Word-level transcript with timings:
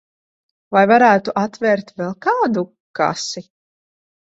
Vai 0.75 0.83
varētu 0.93 1.35
atvērt 1.43 1.95
vēl 2.03 2.19
kādu 2.29 2.67
kasi? 3.03 3.51